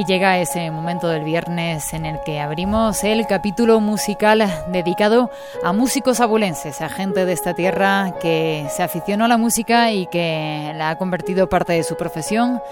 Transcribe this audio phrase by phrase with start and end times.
[0.00, 5.30] Y llega ese momento del viernes en el que abrimos el capítulo musical dedicado
[5.62, 10.06] a músicos abulenses, a gente de esta tierra que se aficionó a la música y
[10.06, 12.62] que la ha convertido parte de su profesión.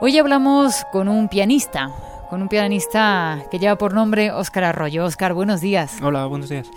[0.00, 1.90] Hoy hablamos con un pianista,
[2.30, 5.04] con un pianista que lleva por nombre Óscar Arroyo.
[5.04, 5.98] Óscar, buenos días.
[6.00, 6.70] Hola, buenos días.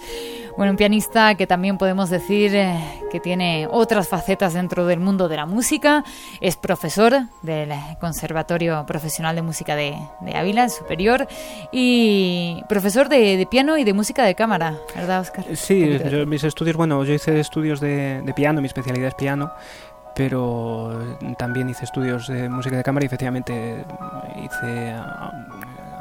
[0.58, 2.80] Bueno, un pianista que también podemos decir eh,
[3.12, 6.06] que tiene otras facetas dentro del mundo de la música.
[6.40, 9.98] Es profesor del Conservatorio Profesional de Música de,
[10.34, 11.28] Ávila, superior,
[11.74, 15.46] y profesor de, piano y de música de cámara, ¿verdad, Oscar?
[15.56, 19.52] Sí, mis estudios, bueno, yo hice estudios de, de piano, mi especialidad es piano
[20.16, 23.84] pero también hice estudios de música de cámara y efectivamente
[24.38, 24.96] hice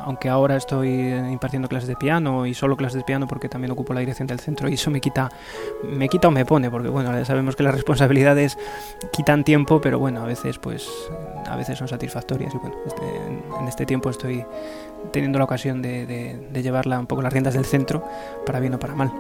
[0.05, 3.95] aunque ahora estoy impartiendo clases de piano y solo clases de piano porque también ocupo
[3.95, 5.31] la dirección del centro y eso me quita,
[5.83, 8.59] me quita o me pone, porque bueno, ya sabemos que las responsabilidades
[9.13, 10.89] quitan tiempo, pero bueno, a veces pues
[11.47, 13.03] a veces son satisfactorias y bueno, este,
[13.61, 14.45] en este tiempo estoy
[15.13, 18.05] teniendo la ocasión de, de, llevarla un poco las riendas del centro,
[18.47, 19.13] para bien o para mal.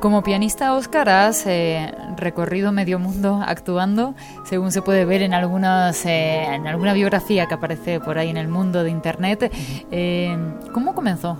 [0.00, 4.14] Como pianista, Oscar, has eh, recorrido medio mundo actuando,
[4.44, 8.36] según se puede ver en, algunas, eh, en alguna biografía que aparece por ahí en
[8.36, 9.50] el mundo de Internet.
[9.90, 10.36] Eh,
[10.72, 11.38] ¿Cómo comenzó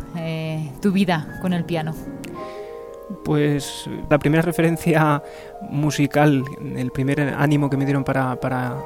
[0.80, 1.94] tu vida con el piano?
[3.22, 5.22] Pues la primera referencia
[5.68, 6.42] musical,
[6.76, 8.76] el primer ánimo que me dieron para, para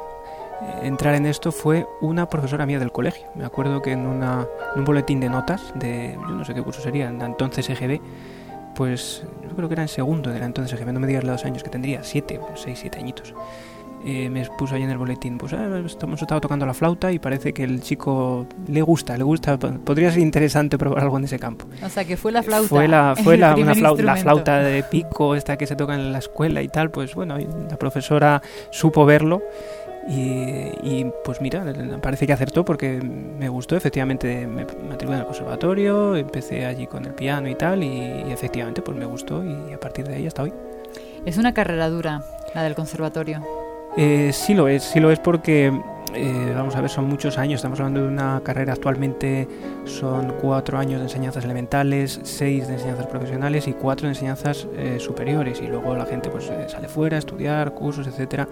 [0.83, 3.27] entrar en esto fue una profesora mía del colegio.
[3.35, 4.47] Me acuerdo que en, una,
[4.77, 8.01] un boletín de notas de, yo no sé qué curso sería, en entonces EGB,
[8.79, 11.45] pues yo creo que era en segundo de la entonces EGB, no me digas los
[11.45, 13.35] años que tendría, siete, seis, siete añitos.
[14.07, 17.19] Eh, me puso ahí en el boletín, pues ah, hemos estado tocando la flauta y
[17.19, 21.41] parece que el chico le gusta, le gusta, podría ser interesante probar algo en ese
[21.41, 21.67] campo.
[21.83, 22.69] O sea, que fue la flauta.
[22.69, 26.13] Fue la, fue la, una flauta, la flauta de pico, esta que se toca en
[26.13, 28.41] la escuela y tal, pues bueno, la profesora
[28.71, 29.43] supo verlo
[30.11, 31.65] y, pues mira,
[32.01, 37.05] parece que acertó porque me gustó, efectivamente me matriculé en el conservatorio, empecé allí con
[37.05, 40.45] el piano y tal, y, efectivamente pues me gustó y a partir de ahí hasta
[40.45, 40.53] hoy.
[41.27, 42.23] ¿Es una carrera dura
[42.55, 43.45] la del conservatorio?
[43.97, 45.67] Eh, sí lo es, sí lo es porque,
[46.15, 49.47] eh, vamos a ver, son muchos años, estamos hablando de una carrera actualmente,
[49.85, 54.97] son cuatro años de enseñanzas elementales, seis de enseñanzas profesionales y cuatro de enseñanzas eh,
[55.01, 58.49] superiores, y luego la gente pues sale fuera a estudiar, cursos, etcétera.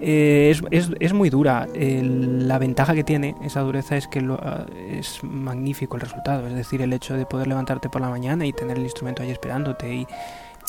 [0.00, 1.66] Eh, es, es, es, muy dura.
[1.74, 6.46] la ventaja que tiene esa dureza es que lo, ah, es magnífico el resultado.
[6.46, 9.30] Es decir, el hecho de poder levantarte por la mañana y tener el instrumento ahí
[9.30, 10.06] esperándote y,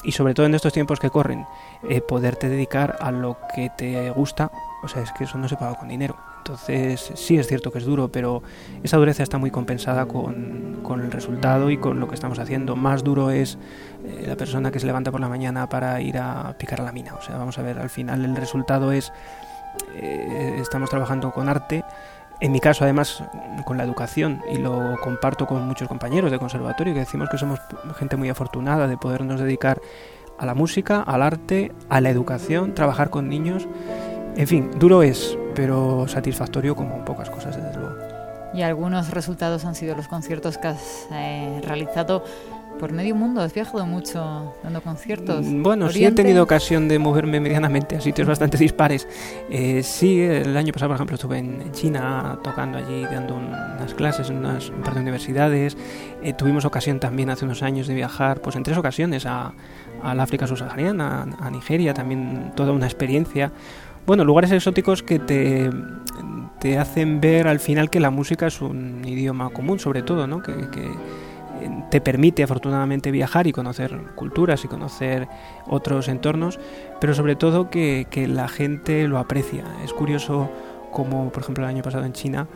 [0.03, 1.46] y sobre todo en estos tiempos que corren,
[1.90, 4.52] eh, poderte dedicar a lo que te gusta,
[4.84, 6.16] o sea, es que eso no se paga con dinero.
[6.38, 8.44] Entonces, sí es cierto que es duro, pero
[8.84, 12.75] esa dureza está muy compensada con, con el resultado y con lo que estamos haciendo.
[12.75, 13.57] Más duro es
[14.06, 16.91] eh, la persona que se levanta por la mañana para ir a picar a la
[16.91, 17.16] mina.
[17.16, 19.12] O sea, vamos a ver, al final el resultado es,
[19.96, 21.84] eh, estamos trabajando con arte,
[22.40, 23.23] en mi caso además
[23.66, 27.59] con la educación y lo comparto con muchos compañeros de conservatorio que decimos que somos
[27.97, 29.79] gente muy afortunada de podernos dedicar
[30.38, 33.67] a la música, al arte, a la educación, trabajar con niños.
[34.35, 37.94] En fin, duro es, pero satisfactorio como pocas cosas desde luego.
[38.55, 42.23] Y algunos resultados han sido los conciertos que has eh, realizado
[42.79, 45.45] por medio mundo, has viajado mucho dando conciertos.
[45.45, 49.07] Mm, bueno, sí he tenido ocasión de moverme medianamente a sitios bastante dispares.
[49.49, 54.29] Eh, sí, el año pasado, por ejemplo, estuve en China tocando allí, dando unas clases
[54.29, 55.77] en unas, un par de universidades.
[56.23, 59.53] Eh, tuvimos ocasión también hace unos años de viajar, pues en tres ocasiones, a,
[60.03, 63.51] al África subsahariana, a, Nigeria, también toda una experiencia.
[64.05, 65.69] Bueno, lugares exóticos que te,
[66.59, 70.41] te hacen ver al final que la música es un idioma común, sobre todo, ¿no?
[70.41, 70.53] que
[71.89, 75.27] te permite afortunadamente viajar y conocer culturas y conocer
[75.67, 76.59] otros entornos,
[76.99, 79.63] pero sobre todo que, que la gente lo aprecia.
[79.83, 80.49] Es curioso
[80.91, 82.47] como, por ejemplo, el año pasado en China,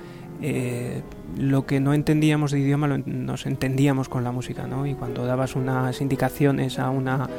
[0.42, 1.02] eh,
[1.38, 4.88] lo que no entendíamos de idioma lo, nos entendíamos con la música, ¿no?
[4.88, 7.30] Y cuando dabas unas indicaciones a una,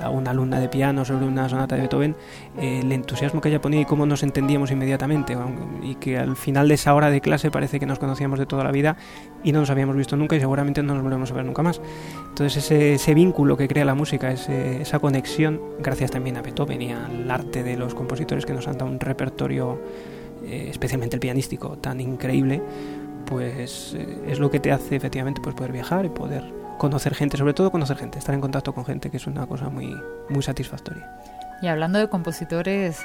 [0.00, 2.16] a una alumna de piano sobre una sonata de Beethoven,
[2.58, 5.36] eh, el entusiasmo que ella ponía y cómo nos entendíamos inmediatamente,
[5.82, 8.62] y que al final de esa hora de clase parece que nos conocíamos de toda
[8.62, 8.96] la vida
[9.42, 11.80] y no nos habíamos visto nunca y seguramente no nos volvemos a ver nunca más.
[12.28, 16.92] Entonces ese, ese vínculo que crea la música, esa conexión, gracias también a Beethoven y
[16.92, 19.80] al arte de los compositores que nos han dado un repertorio
[20.44, 22.62] eh, especialmente el pianístico, tan increíble,
[23.26, 26.44] pues eh, es lo que te hace efectivamente pues, poder viajar y poder
[26.78, 29.68] conocer gente, sobre todo conocer gente, estar en contacto con gente, que es una cosa
[29.68, 29.94] muy,
[30.28, 31.08] muy satisfactoria.
[31.62, 33.04] Y hablando de compositores,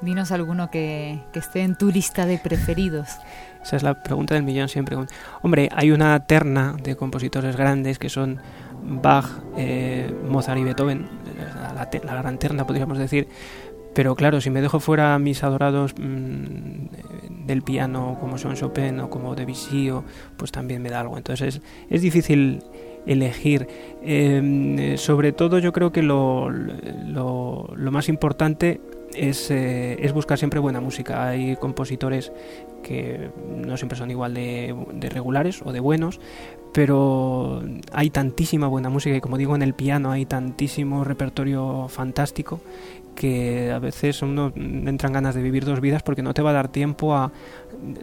[0.00, 3.08] dinos alguno que, que esté en tu lista de preferidos.
[3.62, 4.96] Esa es la pregunta del millón siempre.
[5.42, 8.40] Hombre, hay una terna de compositores grandes que son
[8.82, 9.26] Bach,
[9.56, 11.08] eh, Mozart y Beethoven,
[11.74, 13.28] la, la, gran terna podríamos decir,
[13.98, 19.10] pero claro, si me dejo fuera mis adorados mm, del piano como son Chopin o
[19.10, 20.04] como Debussy, o,
[20.36, 21.16] pues también me da algo.
[21.16, 21.60] Entonces
[21.90, 22.62] es, difícil
[23.06, 23.66] elegir.
[24.00, 28.80] Em, sobre todo yo creo que lo, lo, lo más importante
[29.16, 31.26] es, eh, es, buscar siempre buena música.
[31.26, 32.30] Hay compositores
[32.84, 36.20] que no siempre son igual de, de, regulares o de buenos,
[36.72, 37.62] pero
[37.92, 42.60] hay tantísima buena música y como digo en el piano hay tantísimo repertorio fantástico
[43.14, 46.52] que a veces uno entran ganas de vivir dos vidas porque no te va a
[46.52, 47.32] dar tiempo a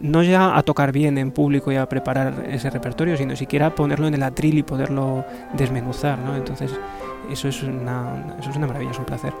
[0.02, 4.08] no ya a tocar bien en público y a preparar ese repertorio, sino siquiera ponerlo
[4.08, 5.24] en el atril y poderlo
[5.54, 6.36] desmenuzar, ¿no?
[6.36, 6.70] Entonces
[7.30, 9.32] eso es una, eso es una maravilla, es un placer.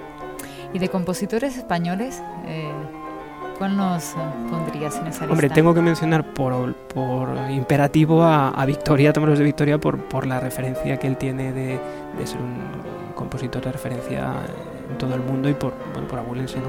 [0.72, 2.22] ¿Y de compositores españoles?
[2.46, 2.70] Eh,
[3.58, 4.14] ¿Cuál nos
[4.50, 5.32] pondrías en esa lista?
[5.32, 10.26] Hombre, tengo que mencionar por, por imperativo a, a Victoria, Tomaros de Victoria, por, por
[10.26, 11.78] la referencia que él tiene de,
[12.18, 14.32] de ser un compositor de referencia
[14.90, 16.68] en todo el mundo y por, bueno, por abuelense, ¿no?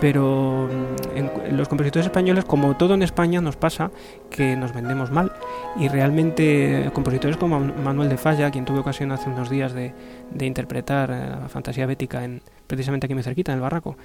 [0.00, 3.90] pero mm, en, los compositores españoles, como todo en España, nos pasa
[4.30, 5.32] que nos vendemos mal
[5.78, 9.92] y realmente compositores como Manuel de Falla, quien tuve ocasión hace unos días de,
[10.30, 13.96] de interpretar eh, la fantasía bética en, precisamente aquí muy cerquita, en el Barraco.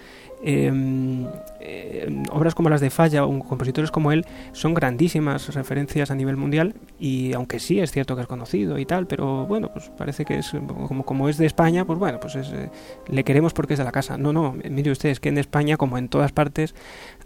[0.42, 1.26] Em,
[1.60, 6.38] eh, obras como las de Falla o compositores como él son grandísimas referencias a nivel
[6.38, 10.26] mundial y aunque sí es cierto que es conocido y tal, pero bueno, pues parece
[10.26, 10.52] que es
[10.88, 12.70] como, como es de España, pues bueno, pues es, eh,
[13.08, 14.18] le queremos porque es de la casa.
[14.18, 16.74] No, no, mire usted, es que en España, como en todas partes,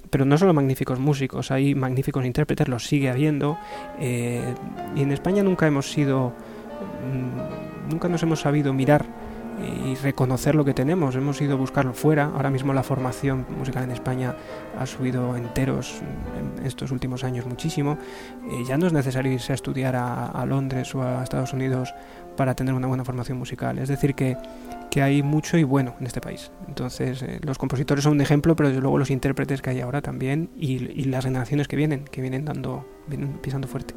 [0.09, 3.57] pero no solo magníficos músicos, hay magníficos intérpretes, los sigue habiendo,
[3.99, 4.53] eh,
[4.95, 7.46] y en España nunca hemos sido, mm,
[7.89, 9.05] nunca nos hemos sabido mirar
[9.85, 11.15] y reconocer lo que tenemos.
[11.15, 12.25] Hemos ido a buscarlo fuera.
[12.25, 14.35] Ahora mismo la formación musical en España
[14.77, 16.01] ha subido enteros
[16.37, 17.97] en estos últimos años muchísimo.
[18.51, 21.93] Eh, ya no es necesario irse a estudiar a, Londres o a Estados Unidos
[22.35, 23.79] para tener una buena formación musical.
[23.79, 24.37] Es decir, que,
[24.91, 26.51] que hay mucho y bueno en este país.
[26.67, 30.01] Entonces, eh, los compositores son un ejemplo, pero desde luego los intérpretes que hay ahora
[30.01, 33.95] también y, y las generaciones que vienen, que vienen dando, vienen pisando fuerte.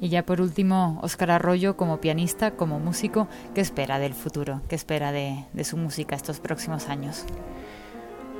[0.00, 4.60] Y ya por último, Óscar Arroyo, como pianista, como músico, ¿qué espera del futuro?
[4.68, 7.24] ¿Qué espera de, de su música estos próximos años?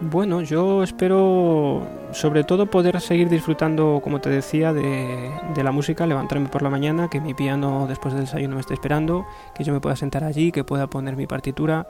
[0.01, 6.07] Bueno, yo espero sobre todo poder seguir disfrutando, como te decía, de, de, la música,
[6.07, 9.27] levantarme por la mañana, que mi piano después del desayuno me esté esperando,
[9.57, 11.89] que yo me pueda sentar allí, que pueda poner mi partitura,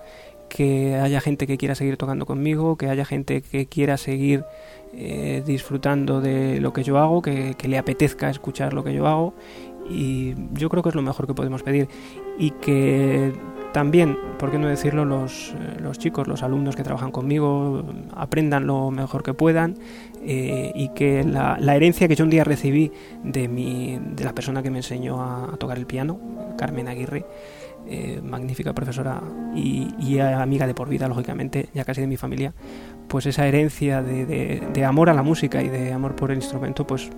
[0.49, 4.45] que haya gente que quiera seguir tocando conmigo, que haya gente que quiera seguir
[4.95, 9.07] eh, disfrutando de lo que yo hago, que, que, le apetezca escuchar lo que yo
[9.07, 9.35] hago.
[9.91, 11.89] Y yo creo que es lo mejor que podemos pedir.
[12.39, 13.33] Y que
[13.73, 17.85] también, por qué no decirlo, los, eh, los chicos, los alumnos que trabajan conmigo
[18.17, 19.77] aprendan lo mejor que puedan
[20.23, 22.91] eh, y que la, la, herencia que yo un día recibí
[23.23, 26.19] de, mi, de la persona que me enseñó a, tocar el piano,
[26.57, 27.27] Carmen Aguirre,
[27.87, 29.23] eh, magnífica profesora
[29.55, 32.55] y, y, amiga de por vida, lógicamente, ya casi de mi familia,
[33.07, 36.39] pues esa herencia de, de, de amor a la música y de amor por el
[36.39, 37.11] instrumento, pues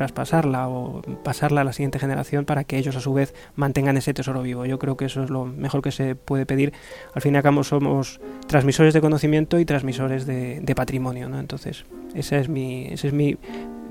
[0.00, 4.14] traspasarla o pasarla a la siguiente generación para que ellos a su vez mantengan ese
[4.14, 4.64] tesoro vivo.
[4.64, 6.72] Yo creo que eso es lo mejor que se puede pedir.
[7.12, 11.38] Al fin y al cabo somos transmisores de conocimiento y transmisores de, de patrimonio, ¿no?
[11.38, 13.36] Entonces, ese es mi, ese es mi,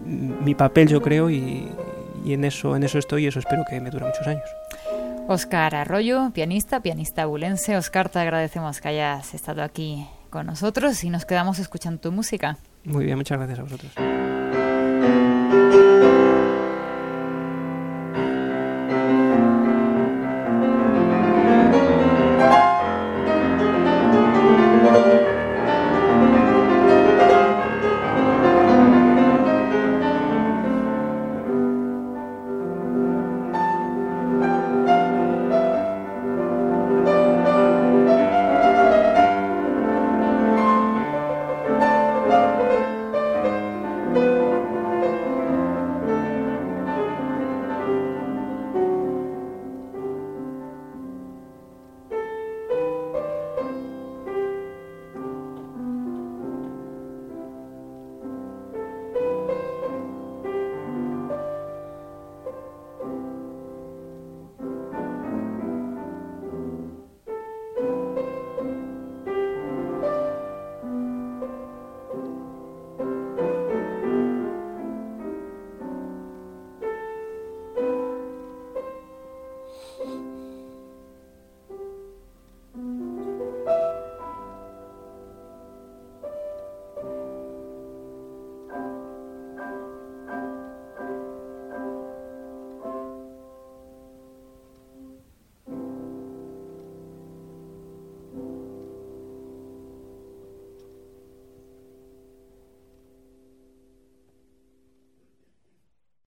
[0.04, 1.68] mi papel, yo creo, y,
[2.26, 4.50] y en eso, en eso estoy y eso espero que me dure muchos años.
[5.28, 7.78] Oscar Arroyo, pianista, pianista abulense.
[7.78, 12.58] Oscar, te agradecemos que hayas estado aquí con nosotros y nos quedamos escuchando tu música.
[12.84, 13.92] Muy bien, muchas gracias a vosotros.